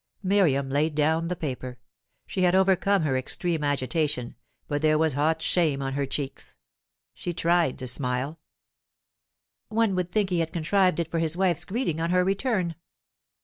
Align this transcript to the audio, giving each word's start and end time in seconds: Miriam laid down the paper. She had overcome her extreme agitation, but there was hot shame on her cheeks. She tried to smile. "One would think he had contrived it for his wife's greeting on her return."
Miriam 0.23 0.67
laid 0.71 0.95
down 0.95 1.27
the 1.27 1.35
paper. 1.35 1.77
She 2.25 2.41
had 2.41 2.55
overcome 2.55 3.03
her 3.03 3.15
extreme 3.15 3.63
agitation, 3.63 4.33
but 4.67 4.81
there 4.81 4.97
was 4.97 5.13
hot 5.13 5.43
shame 5.43 5.79
on 5.83 5.93
her 5.93 6.07
cheeks. 6.07 6.55
She 7.13 7.33
tried 7.33 7.77
to 7.77 7.85
smile. 7.85 8.39
"One 9.67 9.93
would 9.93 10.11
think 10.11 10.31
he 10.31 10.39
had 10.39 10.51
contrived 10.53 10.99
it 10.99 11.11
for 11.11 11.19
his 11.19 11.37
wife's 11.37 11.65
greeting 11.65 12.01
on 12.01 12.09
her 12.09 12.23
return." 12.23 12.73